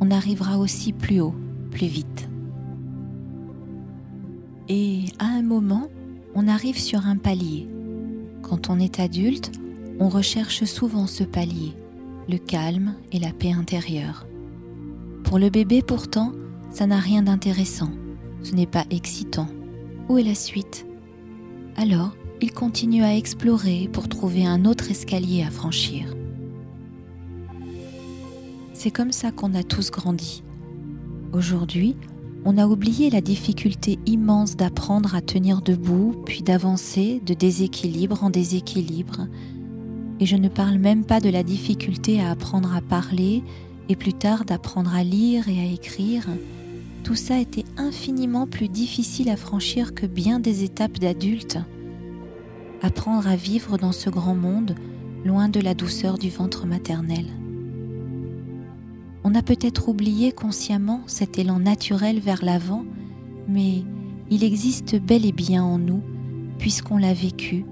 on 0.00 0.10
arrivera 0.10 0.58
aussi 0.58 0.92
plus 0.92 1.20
haut, 1.20 1.34
plus 1.70 1.86
vite. 1.86 2.28
Et 4.68 5.06
à 5.18 5.26
un 5.26 5.42
moment, 5.42 5.88
on 6.34 6.48
arrive 6.48 6.78
sur 6.78 7.06
un 7.06 7.16
palier. 7.16 7.68
Quand 8.42 8.70
on 8.70 8.78
est 8.78 9.00
adulte, 9.00 9.52
on 9.98 10.08
recherche 10.08 10.64
souvent 10.64 11.06
ce 11.06 11.24
palier, 11.24 11.72
le 12.28 12.38
calme 12.38 12.94
et 13.10 13.18
la 13.18 13.32
paix 13.32 13.52
intérieure. 13.52 14.26
Pour 15.24 15.38
le 15.38 15.50
bébé 15.50 15.82
pourtant, 15.82 16.32
ça 16.70 16.86
n'a 16.86 16.98
rien 16.98 17.22
d'intéressant, 17.22 17.90
ce 18.42 18.54
n'est 18.54 18.66
pas 18.66 18.84
excitant. 18.90 19.48
Où 20.08 20.18
est 20.18 20.22
la 20.22 20.34
suite? 20.34 20.86
Alors, 21.76 22.14
il 22.42 22.52
continue 22.52 23.04
à 23.04 23.14
explorer 23.14 23.88
pour 23.92 24.08
trouver 24.08 24.44
un 24.44 24.64
autre 24.64 24.90
escalier 24.90 25.44
à 25.44 25.50
franchir. 25.50 26.16
C'est 28.72 28.90
comme 28.90 29.12
ça 29.12 29.30
qu'on 29.30 29.54
a 29.54 29.62
tous 29.62 29.92
grandi. 29.92 30.42
Aujourd'hui, 31.32 31.94
on 32.44 32.58
a 32.58 32.66
oublié 32.66 33.10
la 33.10 33.20
difficulté 33.20 34.00
immense 34.06 34.56
d'apprendre 34.56 35.14
à 35.14 35.20
tenir 35.20 35.62
debout, 35.62 36.16
puis 36.26 36.42
d'avancer 36.42 37.22
de 37.24 37.32
déséquilibre 37.32 38.24
en 38.24 38.30
déséquilibre. 38.30 39.28
Et 40.18 40.26
je 40.26 40.36
ne 40.36 40.48
parle 40.48 40.78
même 40.78 41.04
pas 41.04 41.20
de 41.20 41.30
la 41.30 41.44
difficulté 41.44 42.20
à 42.20 42.32
apprendre 42.32 42.74
à 42.74 42.80
parler 42.80 43.44
et 43.88 43.94
plus 43.94 44.14
tard 44.14 44.44
d'apprendre 44.44 44.92
à 44.94 45.04
lire 45.04 45.48
et 45.48 45.60
à 45.60 45.72
écrire. 45.72 46.26
Tout 47.04 47.14
ça 47.14 47.38
était 47.38 47.64
infiniment 47.76 48.48
plus 48.48 48.68
difficile 48.68 49.28
à 49.30 49.36
franchir 49.36 49.94
que 49.94 50.06
bien 50.06 50.40
des 50.40 50.64
étapes 50.64 50.98
d'adultes 50.98 51.58
apprendre 52.82 53.28
à 53.28 53.36
vivre 53.36 53.78
dans 53.78 53.92
ce 53.92 54.10
grand 54.10 54.34
monde 54.34 54.74
loin 55.24 55.48
de 55.48 55.60
la 55.60 55.74
douceur 55.74 56.18
du 56.18 56.28
ventre 56.28 56.66
maternel. 56.66 57.26
On 59.24 59.34
a 59.36 59.42
peut-être 59.42 59.88
oublié 59.88 60.32
consciemment 60.32 61.02
cet 61.06 61.38
élan 61.38 61.60
naturel 61.60 62.18
vers 62.18 62.44
l'avant, 62.44 62.84
mais 63.48 63.84
il 64.30 64.42
existe 64.42 64.96
bel 65.00 65.24
et 65.24 65.32
bien 65.32 65.62
en 65.62 65.78
nous, 65.78 66.02
puisqu'on 66.58 66.98
l'a 66.98 67.14
vécu, 67.14 67.64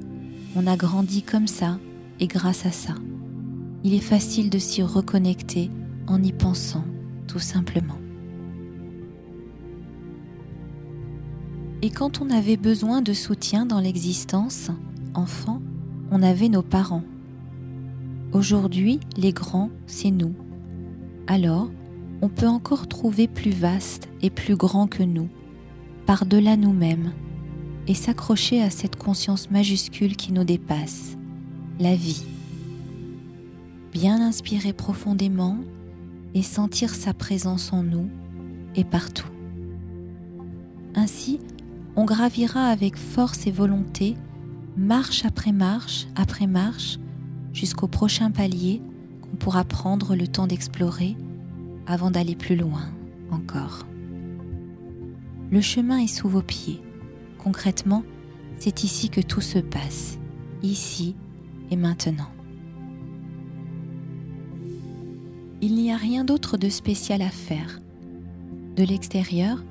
on 0.55 0.67
a 0.67 0.77
grandi 0.77 1.23
comme 1.23 1.49
ça 1.49 1.79
et 2.21 2.29
grâce 2.29 2.67
à 2.67 2.71
ça. 2.71 2.95
Il 3.83 3.95
est 3.95 3.99
facile 3.99 4.49
de 4.49 4.59
s'y 4.59 4.83
reconnecter 4.83 5.71
en 6.07 6.23
y 6.23 6.33
pensant, 6.33 6.85
tout 7.27 7.39
simplement. 7.39 7.99
Et 11.83 11.91
quand 11.91 12.21
on 12.21 12.31
avait 12.31 12.59
besoin 12.59 13.01
de 13.01 13.15
soutien 13.15 13.65
dans 13.65 13.81
l'existence, 13.81 14.71
enfant, 15.15 15.61
on 16.11 16.23
avait 16.23 16.49
nos 16.49 16.63
parents. 16.63 17.05
Aujourd'hui, 18.33 19.01
les 19.17 19.33
grands, 19.33 19.71
c'est 19.87 20.11
nous. 20.11 20.35
Alors, 21.27 21.71
on 22.23 22.29
peut 22.29 22.47
encore 22.47 22.87
trouver 22.87 23.29
plus 23.29 23.51
vaste 23.51 24.09
et 24.23 24.31
plus 24.31 24.57
grand 24.57 24.87
que 24.87 25.03
nous, 25.03 25.29
par-delà 26.07 26.57
nous-mêmes, 26.57 27.13
et 27.87 27.95
s'accrocher 27.95 28.63
à 28.63 28.71
cette 28.71 28.97
conscience 28.97 29.51
majuscule 29.51 30.17
qui 30.17 30.33
nous 30.33 30.45
dépasse, 30.45 31.17
la 31.79 31.95
vie. 31.95 32.25
Bien 33.93 34.21
inspirer 34.21 34.73
profondément 34.73 35.59
et 36.35 36.43
sentir 36.43 36.95
sa 36.95 37.15
présence 37.15 37.73
en 37.73 37.83
nous 37.83 38.09
et 38.77 38.85
partout. 38.85 39.29
Ainsi, 40.95 41.41
on 41.97 42.05
gravira 42.05 42.67
avec 42.67 42.97
force 42.97 43.47
et 43.47 43.51
volonté, 43.51 44.17
marche 44.81 45.27
après 45.27 45.53
marche 45.53 46.07
après 46.17 46.47
marche, 46.47 46.99
jusqu'au 47.53 47.87
prochain 47.87 48.31
palier 48.31 48.81
qu'on 49.21 49.37
pourra 49.37 49.63
prendre 49.65 50.17
le 50.17 50.27
temps 50.27 50.47
d'explorer 50.47 51.17
avant 51.87 52.11
d'aller 52.11 52.35
plus 52.35 52.57
loin 52.57 52.91
encore. 53.31 53.87
Le 55.51 55.61
chemin 55.61 55.99
est 55.99 56.07
sous 56.07 56.29
vos 56.29 56.43
pieds. 56.43 56.81
Concrètement, 57.39 58.05
c'est 58.59 58.83
ici 58.83 59.11
que 59.11 59.21
tout 59.21 59.43
se 59.43 59.59
passe, 59.59 60.19
ici 60.63 61.15
et 61.71 61.77
maintenant. 61.77 62.31
Il 65.61 65.75
n'y 65.75 65.93
a 65.93 65.97
rien 65.97 66.25
d'autre 66.25 66.57
de 66.57 66.71
spécial 66.71 67.21
à 67.21 67.29
faire. 67.29 67.81
De 68.77 68.85
l'extérieur, 68.85 69.63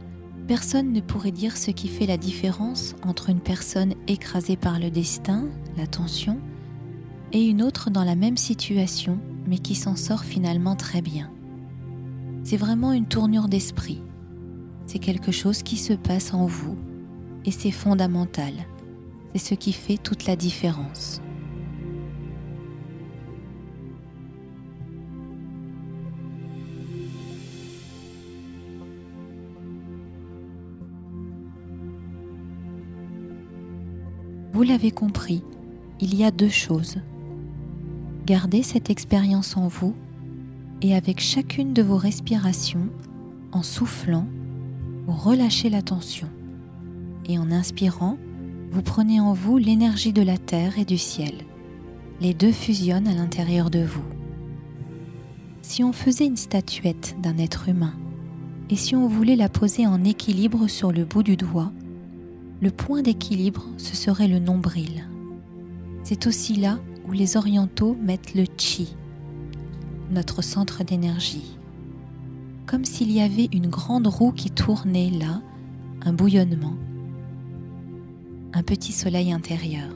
personne 0.49 0.93
ne 0.93 0.99
pourrait 0.99 1.31
dire 1.31 1.55
ce 1.55 1.69
qui 1.69 1.87
fait 1.87 2.07
la 2.07 2.17
différence 2.17 2.95
entre 3.03 3.29
une 3.29 3.39
personne 3.39 3.93
écrasée 4.07 4.55
par 4.55 4.79
le 4.79 4.89
destin, 4.89 5.47
la 5.77 5.85
tension, 5.85 6.39
et 7.31 7.45
une 7.45 7.61
autre 7.61 7.91
dans 7.91 8.03
la 8.03 8.15
même 8.15 8.35
situation 8.35 9.19
mais 9.45 9.59
qui 9.59 9.75
s'en 9.75 9.95
sort 9.95 10.23
finalement 10.23 10.75
très 10.75 11.03
bien. 11.03 11.29
C'est 12.43 12.57
vraiment 12.57 12.93
une 12.93 13.05
tournure 13.05 13.47
d'esprit. 13.47 14.01
C'est 14.87 14.97
quelque 14.97 15.31
chose 15.31 15.61
qui 15.61 15.77
se 15.77 15.93
passe 15.93 16.33
en 16.33 16.47
vous 16.47 16.75
et 17.45 17.51
c'est 17.51 17.69
fondamental. 17.69 18.53
C'est 19.35 19.49
ce 19.49 19.53
qui 19.53 19.71
fait 19.71 19.97
toute 19.97 20.25
la 20.25 20.35
différence. 20.35 21.21
Vous 34.59 34.65
l'avez 34.65 34.91
compris, 34.91 35.41
il 36.01 36.15
y 36.15 36.25
a 36.25 36.31
deux 36.31 36.49
choses. 36.49 36.97
Gardez 38.25 38.61
cette 38.61 38.89
expérience 38.89 39.55
en 39.55 39.69
vous 39.69 39.95
et 40.81 40.95
avec 40.95 41.21
chacune 41.21 41.73
de 41.73 41.81
vos 41.81 41.95
respirations, 41.95 42.89
en 43.53 43.63
soufflant, 43.63 44.27
vous 45.07 45.13
relâchez 45.13 45.69
la 45.69 45.81
tension. 45.81 46.27
Et 47.29 47.39
en 47.39 47.53
inspirant, 47.53 48.17
vous 48.71 48.81
prenez 48.81 49.21
en 49.21 49.31
vous 49.31 49.57
l'énergie 49.57 50.11
de 50.11 50.23
la 50.23 50.37
terre 50.37 50.77
et 50.77 50.83
du 50.83 50.97
ciel. 50.97 51.35
Les 52.19 52.33
deux 52.33 52.51
fusionnent 52.51 53.07
à 53.07 53.13
l'intérieur 53.13 53.69
de 53.69 53.85
vous. 53.85 54.03
Si 55.61 55.85
on 55.85 55.93
faisait 55.93 56.25
une 56.25 56.35
statuette 56.35 57.15
d'un 57.23 57.37
être 57.37 57.69
humain 57.69 57.93
et 58.69 58.75
si 58.75 58.93
on 58.93 59.07
voulait 59.07 59.37
la 59.37 59.47
poser 59.47 59.87
en 59.87 60.03
équilibre 60.03 60.67
sur 60.67 60.91
le 60.91 61.05
bout 61.05 61.23
du 61.23 61.37
doigt, 61.37 61.71
le 62.61 62.71
point 62.71 63.01
d'équilibre, 63.01 63.65
ce 63.77 63.95
serait 63.95 64.27
le 64.27 64.39
nombril. 64.39 65.05
C'est 66.03 66.27
aussi 66.27 66.55
là 66.55 66.79
où 67.07 67.11
les 67.13 67.37
orientaux 67.37 67.95
mettent 68.01 68.35
le 68.35 68.43
chi, 68.57 68.95
notre 70.11 70.41
centre 70.41 70.83
d'énergie. 70.83 71.57
Comme 72.65 72.83
s'il 72.83 73.11
y 73.11 73.21
avait 73.21 73.49
une 73.53 73.67
grande 73.67 74.07
roue 74.07 74.33
qui 74.33 74.51
tournait 74.51 75.09
là, 75.09 75.41
un 76.01 76.11
bouillonnement, 76.11 76.75
un 78.53 78.63
petit 78.63 78.91
soleil 78.91 79.31
intérieur. 79.31 79.89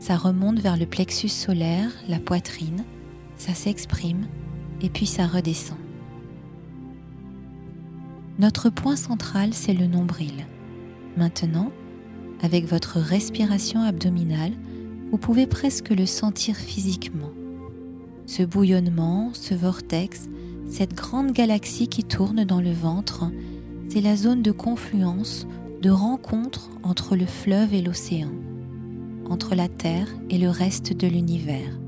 Ça 0.00 0.16
remonte 0.16 0.58
vers 0.58 0.76
le 0.76 0.86
plexus 0.86 1.28
solaire, 1.28 1.90
la 2.08 2.18
poitrine, 2.18 2.84
ça 3.36 3.54
s'exprime 3.54 4.26
et 4.80 4.90
puis 4.90 5.06
ça 5.06 5.26
redescend. 5.26 5.78
Notre 8.38 8.68
point 8.68 8.96
central, 8.96 9.54
c'est 9.54 9.72
le 9.72 9.86
nombril. 9.86 10.44
Maintenant, 11.16 11.70
avec 12.42 12.66
votre 12.66 12.98
respiration 12.98 13.80
abdominale, 13.80 14.52
vous 15.10 15.18
pouvez 15.18 15.46
presque 15.46 15.90
le 15.90 16.04
sentir 16.04 16.56
physiquement. 16.56 17.30
Ce 18.26 18.42
bouillonnement, 18.42 19.30
ce 19.32 19.54
vortex, 19.54 20.28
cette 20.68 20.94
grande 20.94 21.32
galaxie 21.32 21.88
qui 21.88 22.04
tourne 22.04 22.44
dans 22.44 22.60
le 22.60 22.72
ventre, 22.72 23.24
c'est 23.88 24.00
la 24.00 24.16
zone 24.16 24.42
de 24.42 24.50
confluence, 24.50 25.46
de 25.80 25.90
rencontre 25.90 26.70
entre 26.82 27.16
le 27.16 27.26
fleuve 27.26 27.72
et 27.72 27.82
l'océan, 27.82 28.32
entre 29.30 29.54
la 29.54 29.68
Terre 29.68 30.08
et 30.28 30.38
le 30.38 30.50
reste 30.50 30.92
de 30.92 31.06
l'univers. 31.06 31.78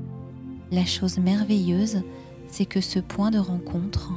La 0.71 0.85
chose 0.85 1.17
merveilleuse, 1.17 2.01
c'est 2.47 2.65
que 2.65 2.81
ce 2.81 2.99
point 2.99 3.31
de 3.31 3.39
rencontre, 3.39 4.11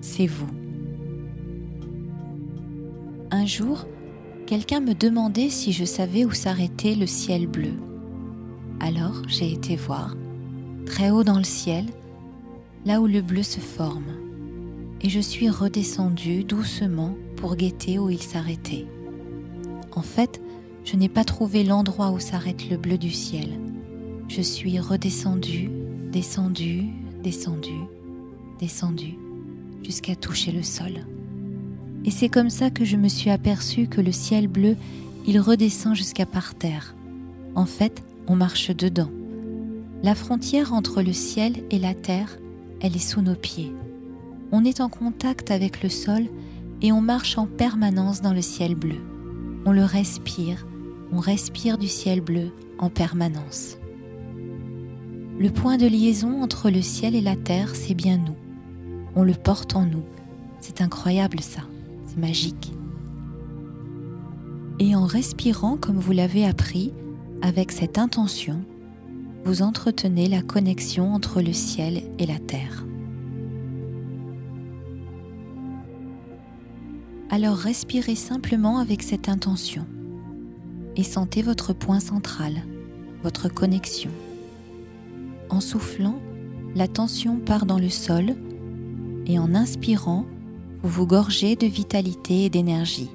c'est 0.00 0.26
vous. 0.26 0.59
Un 3.32 3.46
jour, 3.46 3.86
quelqu'un 4.46 4.80
me 4.80 4.92
demandait 4.92 5.50
si 5.50 5.72
je 5.72 5.84
savais 5.84 6.24
où 6.24 6.32
s'arrêtait 6.32 6.96
le 6.96 7.06
ciel 7.06 7.46
bleu. 7.46 7.74
Alors 8.80 9.22
j'ai 9.28 9.52
été 9.52 9.76
voir, 9.76 10.16
très 10.84 11.10
haut 11.10 11.22
dans 11.22 11.38
le 11.38 11.44
ciel, 11.44 11.86
là 12.84 13.00
où 13.00 13.06
le 13.06 13.22
bleu 13.22 13.44
se 13.44 13.60
forme, 13.60 14.16
et 15.00 15.08
je 15.08 15.20
suis 15.20 15.48
redescendue 15.48 16.42
doucement 16.42 17.14
pour 17.36 17.54
guetter 17.54 18.00
où 18.00 18.10
il 18.10 18.20
s'arrêtait. 18.20 18.86
En 19.92 20.02
fait, 20.02 20.42
je 20.84 20.96
n'ai 20.96 21.08
pas 21.08 21.24
trouvé 21.24 21.62
l'endroit 21.62 22.10
où 22.10 22.18
s'arrête 22.18 22.68
le 22.68 22.78
bleu 22.78 22.98
du 22.98 23.10
ciel. 23.10 23.60
Je 24.26 24.42
suis 24.42 24.80
redescendue, 24.80 25.70
descendue, 26.10 26.86
descendue, 27.22 27.84
descendue, 28.58 29.18
jusqu'à 29.84 30.16
toucher 30.16 30.50
le 30.50 30.64
sol. 30.64 31.04
Et 32.04 32.10
c'est 32.10 32.28
comme 32.28 32.50
ça 32.50 32.70
que 32.70 32.84
je 32.84 32.96
me 32.96 33.08
suis 33.08 33.30
aperçu 33.30 33.86
que 33.86 34.00
le 34.00 34.12
ciel 34.12 34.48
bleu, 34.48 34.76
il 35.26 35.38
redescend 35.38 35.94
jusqu'à 35.94 36.26
par 36.26 36.54
terre. 36.54 36.94
En 37.54 37.66
fait, 37.66 38.02
on 38.26 38.36
marche 38.36 38.74
dedans. 38.74 39.10
La 40.02 40.14
frontière 40.14 40.72
entre 40.72 41.02
le 41.02 41.12
ciel 41.12 41.62
et 41.70 41.78
la 41.78 41.94
terre, 41.94 42.38
elle 42.80 42.96
est 42.96 42.98
sous 42.98 43.20
nos 43.20 43.34
pieds. 43.34 43.72
On 44.50 44.64
est 44.64 44.80
en 44.80 44.88
contact 44.88 45.50
avec 45.50 45.82
le 45.82 45.90
sol 45.90 46.22
et 46.80 46.90
on 46.90 47.02
marche 47.02 47.36
en 47.36 47.46
permanence 47.46 48.22
dans 48.22 48.32
le 48.32 48.40
ciel 48.40 48.74
bleu. 48.74 48.96
On 49.66 49.72
le 49.72 49.84
respire, 49.84 50.66
on 51.12 51.18
respire 51.18 51.76
du 51.76 51.88
ciel 51.88 52.22
bleu 52.22 52.50
en 52.78 52.88
permanence. 52.88 53.76
Le 55.38 55.50
point 55.50 55.76
de 55.76 55.86
liaison 55.86 56.42
entre 56.42 56.70
le 56.70 56.80
ciel 56.80 57.14
et 57.14 57.20
la 57.20 57.36
terre, 57.36 57.74
c'est 57.74 57.94
bien 57.94 58.16
nous. 58.16 58.36
On 59.16 59.22
le 59.22 59.34
porte 59.34 59.76
en 59.76 59.84
nous. 59.84 60.04
C'est 60.60 60.80
incroyable 60.80 61.40
ça 61.40 61.62
magique. 62.16 62.72
Et 64.78 64.94
en 64.96 65.04
respirant 65.04 65.76
comme 65.76 65.98
vous 65.98 66.12
l'avez 66.12 66.46
appris, 66.46 66.92
avec 67.42 67.72
cette 67.72 67.98
intention, 67.98 68.62
vous 69.44 69.62
entretenez 69.62 70.28
la 70.28 70.42
connexion 70.42 71.14
entre 71.14 71.40
le 71.40 71.52
ciel 71.52 72.02
et 72.18 72.26
la 72.26 72.38
terre. 72.38 72.84
Alors 77.30 77.56
respirez 77.56 78.16
simplement 78.16 78.78
avec 78.78 79.02
cette 79.02 79.28
intention 79.28 79.86
et 80.96 81.04
sentez 81.04 81.42
votre 81.42 81.72
point 81.72 82.00
central, 82.00 82.54
votre 83.22 83.48
connexion. 83.48 84.10
En 85.48 85.60
soufflant, 85.60 86.20
la 86.74 86.88
tension 86.88 87.38
part 87.38 87.66
dans 87.66 87.78
le 87.78 87.88
sol 87.88 88.34
et 89.26 89.38
en 89.38 89.54
inspirant, 89.54 90.26
vous 90.82 90.88
vous 90.88 91.06
gorgez 91.06 91.56
de 91.56 91.66
vitalité 91.66 92.46
et 92.46 92.50
d'énergie, 92.50 93.10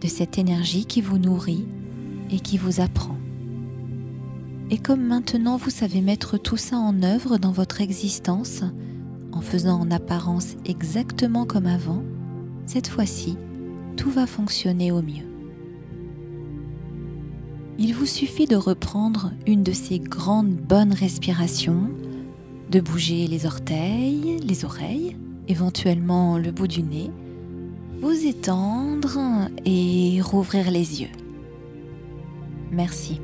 de 0.00 0.08
cette 0.08 0.38
énergie 0.38 0.86
qui 0.86 1.00
vous 1.00 1.18
nourrit 1.18 1.66
et 2.30 2.40
qui 2.40 2.58
vous 2.58 2.80
apprend. 2.80 3.16
Et 4.70 4.78
comme 4.78 5.04
maintenant 5.04 5.56
vous 5.56 5.70
savez 5.70 6.00
mettre 6.00 6.36
tout 6.36 6.56
ça 6.56 6.76
en 6.76 7.02
œuvre 7.02 7.38
dans 7.38 7.52
votre 7.52 7.80
existence, 7.80 8.62
en 9.32 9.40
faisant 9.40 9.80
en 9.80 9.90
apparence 9.90 10.56
exactement 10.64 11.46
comme 11.46 11.66
avant, 11.66 12.02
cette 12.66 12.88
fois-ci, 12.88 13.36
tout 13.96 14.10
va 14.10 14.26
fonctionner 14.26 14.90
au 14.90 15.02
mieux. 15.02 15.28
Il 17.78 17.94
vous 17.94 18.06
suffit 18.06 18.46
de 18.46 18.56
reprendre 18.56 19.32
une 19.46 19.62
de 19.62 19.72
ces 19.72 19.98
grandes 19.98 20.54
bonnes 20.54 20.92
respirations, 20.92 21.88
de 22.70 22.80
bouger 22.80 23.26
les 23.26 23.46
orteils, 23.46 24.38
les 24.44 24.64
oreilles, 24.64 25.16
éventuellement 25.50 26.38
le 26.38 26.52
bout 26.52 26.68
du 26.68 26.82
nez, 26.82 27.10
vous 28.00 28.26
étendre 28.26 29.18
et 29.64 30.20
rouvrir 30.22 30.70
les 30.70 31.02
yeux. 31.02 31.10
Merci. 32.70 33.20